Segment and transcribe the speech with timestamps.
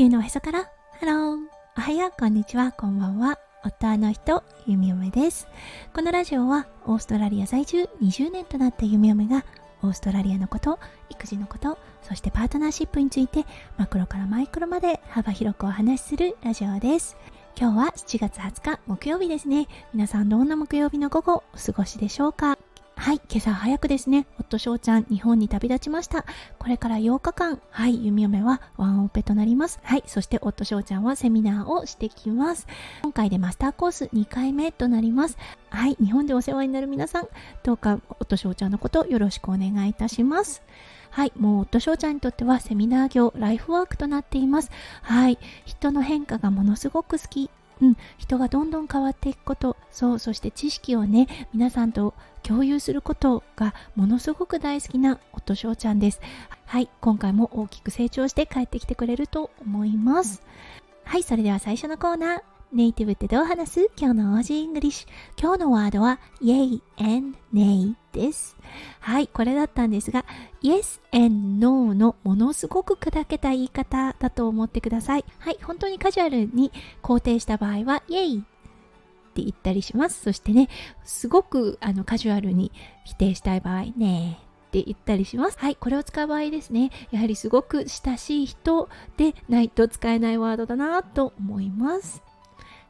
[0.00, 0.70] 地球のおへそから。
[0.98, 1.38] ハロー。
[1.76, 2.12] おはよう。
[2.18, 2.72] こんにちは。
[2.72, 3.38] こんばんは。
[3.62, 5.46] 夫の人ゆみおめです。
[5.92, 9.44] このラジオはオーストラリア在住20年となったゆみおめが
[9.82, 10.78] オーストラリアのこと
[11.10, 13.44] 育児のことそしてパートナーシップについて
[13.76, 17.18] マクロからマイクロまで幅広くお話しするラジオです。
[17.54, 19.68] 今日は7月20日木曜日ですね。
[19.92, 22.56] 皆さんどんな木曜日の午後お過ごしでしょうか？
[23.00, 26.26] はい、今朝早くですね、夫翔ちゃん、日本に旅立ちました。
[26.58, 29.80] これから8日間、はい、弓嫁はワンオペとなります。
[29.82, 32.66] はい、そして夫翔ちゃんはセミナーをしてきます。
[33.00, 35.38] 今回でマスターコース2回目となります。
[35.70, 37.28] はい、日本でお世話になる皆さん、
[37.62, 40.62] どうか夫翔ちゃんのことよろしくお願いいたします。
[41.08, 44.70] はい、もう夫翔ちゃんにとってはセミナー業、ライフワークとなっています。
[45.00, 47.48] はい、人の変化がものすごく好き。
[47.80, 56.20] うん、人がどんどん変わっていくこと、そう、そして知識をね、皆さんと共有することがものすごく大好きな夫翔ちゃんです。
[56.66, 60.42] はい、今回も大きく成長して帰ってきてくれると思います。
[61.04, 62.59] はい、それでは最初のコーナー。
[62.72, 63.90] ネイティブってどう話す？
[63.96, 65.08] 今日の Aussie English。
[65.40, 68.56] 今日のワードは Yay and Nay です。
[69.00, 70.24] はい、これだったんですが、
[70.62, 75.24] Yes and No のものすごく砕けた言い方だと思ってください。
[75.40, 76.70] はい、本当にカジュアルに
[77.02, 78.44] 肯定した場合は Yay っ
[79.34, 80.22] て言ったりします。
[80.22, 80.68] そしてね、
[81.02, 82.70] すごくあのカジュアルに
[83.04, 85.58] 否定したい場合、ねって言ったりします。
[85.58, 92.22] はい、これを使う場合ですね、やはりすごく親しい人でないと使えないワードだなと思います。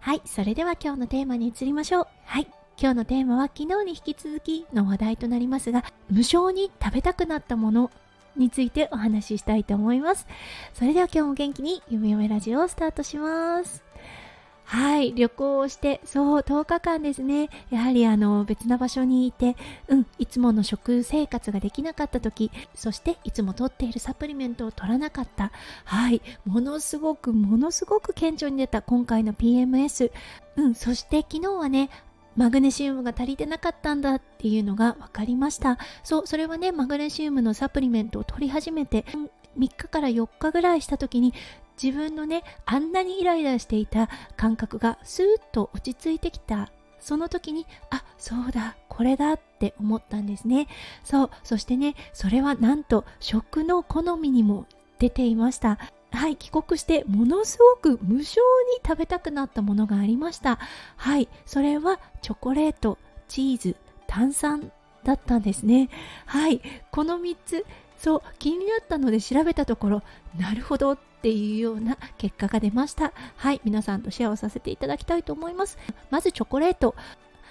[0.00, 2.06] はい、それでは今日のテーマに移りましょう。
[2.24, 2.46] はい、
[2.78, 7.90] 今日のテーマは昨日に引き続きの話題となりますが、無性に食べたくなったもの
[8.34, 10.26] についてお話ししたいと思います。
[10.72, 13.89] それでは今日も元気にゆめゆめラジオをスタートします。
[14.70, 17.50] はい、旅行をして、そう、10日間ですね。
[17.70, 19.56] やはりあの、別な場所にいて、
[19.88, 25.50] うん、いつもの食生活ができなかった時、そしていつも取っているサプリメントを取らなかった。
[25.84, 30.12] はい、ものすごく、ものすごく顕著に出た今回の PMS。
[30.54, 31.90] うん、そして昨日はね、
[32.36, 35.78] マグネシウムが足りてなかったんだっていうのが分かりました。
[36.04, 39.04] そう、それはね、マグネシウムのサプリメントを取り始めて、
[39.58, 41.34] 3日から4日ぐらいした時に
[41.82, 46.70] 自分のねあんなにイライラしていた感覚がスーッと落ち着いてきた。
[47.00, 50.68] その時にあそうだこれだって思ったんですね。
[51.02, 54.66] そうそしてねそれはなんと食の好みにも
[54.98, 55.78] 出ていました。
[56.12, 58.26] はい帰国してものすごく無償に
[58.86, 60.58] 食べたくなったものがありました。
[60.96, 62.98] はいそれはチョコレート
[63.28, 63.76] チーズ
[64.06, 64.70] 炭酸
[65.04, 65.88] だったんですね。
[66.26, 67.64] はいこの3つ
[68.00, 70.02] そう気になったので調べたところ
[70.38, 73.12] なるほどっていうような結果が出ました。
[73.36, 75.76] はい皆さんとシェアをさせていただきたいと思います。
[76.10, 76.94] まずチョコレート。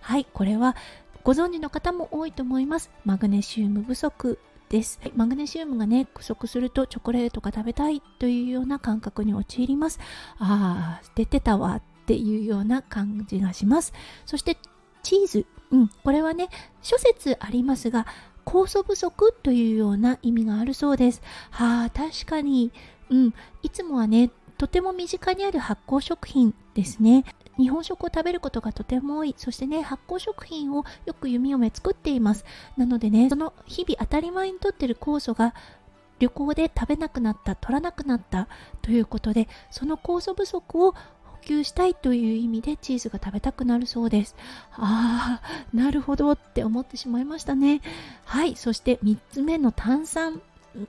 [0.00, 0.74] はいこれは
[1.22, 2.90] ご存知の方も多いと思います。
[3.04, 4.98] マグネシウム不足です。
[5.14, 10.00] マグネシウムがね不足するとチョコレートが食べたいというような感覚に陥ります。
[10.38, 13.92] ああ出てたわっていうような感じがします。
[14.26, 14.56] そして
[15.04, 15.46] チーズ。
[15.70, 16.48] うん、これはね
[16.82, 18.06] 諸説ありますが
[18.44, 21.22] 酵素不足というような意味があるそうです。
[21.50, 22.72] はあ、確かに、
[23.10, 27.24] うん、いつもはね、とても身近にある発酵食品ですね。
[27.58, 29.34] 日本食を食べることがとても多い。
[29.36, 32.44] そしてね、発酵食品をよく弓嫁作っています。
[32.76, 35.54] なのでね、その日々当たり前にとってる酵素が
[36.18, 38.48] 旅行で食べなくなった、取らなくなった
[38.80, 40.94] ということで、その酵素不足を
[41.42, 44.34] 給したいという意味でチーズが食べたくなるそうです。
[44.72, 47.80] ああ、なるほどって思ってしまいましたね。
[48.24, 50.40] はい、そして3つ目の炭酸。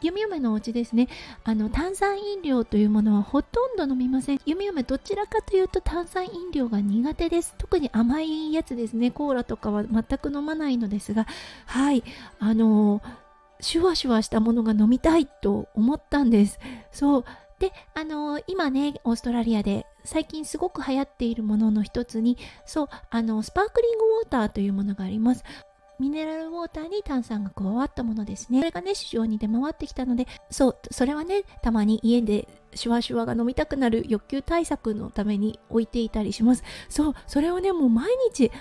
[0.00, 1.08] 弓嫁のお家ですね
[1.44, 11.26] あの炭酸飲料というものはほとんど飲みません弓嫁どちらかというと炭酸飲料が苦手です特に甘いやつですねコーラとかは全く飲まないのですが
[11.66, 12.02] はい
[12.40, 13.02] あの
[13.60, 16.58] シュワシュワしたものが飲みたいと思ったんです
[16.92, 17.24] そう
[17.58, 25.44] で、あのー、今ね、オーストラリアで最近すごく流行っているものの一つに、そう、あの、スパークリングウォーターというものがあります。
[25.98, 28.60] ミネラルウォーターに炭酸が加わったものですね。
[28.60, 36.62] それがね、市場に出回ってきたので、そう、それはね、たまに家でシュワシュワが飲みたくなる欲求対策のために置いていたりします。
[36.88, 38.52] そう、それをね、もう毎日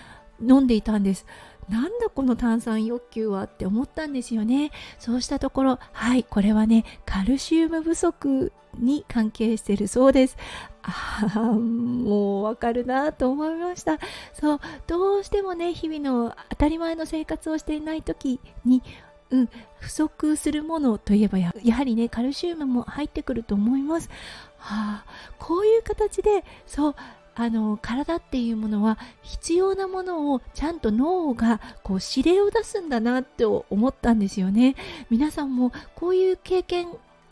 [0.41, 1.27] 飲んでいたんです。
[1.69, 4.71] なんだこの炭酸欲求はって思ったんですよね。
[4.97, 10.37] そうしたところ、はい、これはね、カルシウム不足に関係してるそうです。
[10.83, 13.99] ああ、もうわかるなと思いました。
[14.33, 18.81] そう、どうしてもね、日々の当たり前の生活をしていない時に、
[19.29, 24.09] うん、不足するものといえばやはりねカルシウムも入ってくると思います。
[24.57, 25.05] はあ、
[25.37, 26.95] こういう形でそう
[27.39, 34.75] あの体っていうものは必要なものをちゃんと脳がこう指令を出すんだなって思ったんですよね
[35.11, 36.87] 皆さんもこういう経験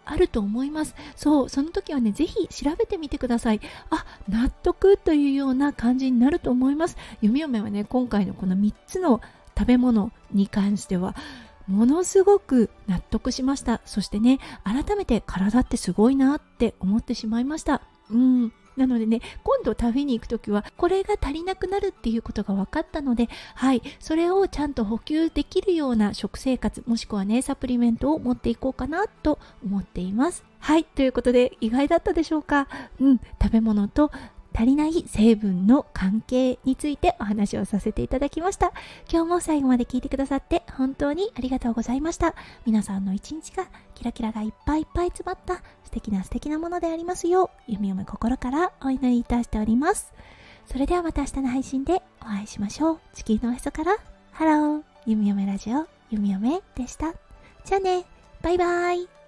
[0.06, 0.96] あると思います。
[1.16, 3.62] そうその時はねぜひ調べてみてください。
[3.90, 6.98] あ納得というような感じになると思います。
[7.22, 9.22] 弓嫁はね今回のこの3つの
[9.58, 11.16] 食べ物に関しては
[11.68, 13.82] ものすごく納得しました。
[13.86, 17.82] そしてね改めて体ってすごいなって思ってしまいました。
[18.12, 18.54] うん。
[18.78, 30.44] なのでね、今度旅に行くときは、これが足りなくなるっていうことが分かったので、はい、それをちゃんと補給できるような食生活、もしくはね、サプリメントを持っていこうかなと思っています。
[30.60, 32.68] はい、ということで、意外だったでしょうか？
[33.00, 34.12] うん、食べ物と
[34.56, 38.72] 足りない成分の関係についてお話をさせていただきました。
[39.12, 42.36] 今日も最後まで聞いてくださって本当にありがとうございました。
[42.66, 50.14] 皆さんの一日がキラキラがいっぱいいっぱい詰まった素敵な素敵なものでありますよう、弓嫁心からお祈りいたしております。
[50.68, 53.00] それではまた明日の配信でお会いしましょう。
[53.14, 53.98] 地球のおへそから、
[54.32, 57.14] ハロー、弓嫁ラジオ、弓嫁でした。
[57.66, 58.06] じゃあね、
[58.42, 59.25] バイバイ。